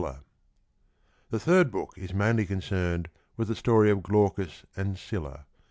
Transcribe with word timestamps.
BOOK 0.01 0.07
III. 0.09 0.13
g»^«>sftnd 0.15 0.23
The 1.29 1.39
third 1.39 1.71
book 1.71 1.93
is 1.95 2.11
mainly 2.11 2.47
concerned 2.47 3.07
with 3.37 3.49
the 3.49 3.55
story 3.55 3.91
of 3.91 4.01
Glaucus 4.01 4.65
and 4.75 4.97
Scylla. 4.97 5.45